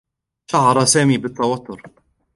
شعر 0.51 0.77
سامي 0.85 1.17
بالتوتّر. 1.17 1.81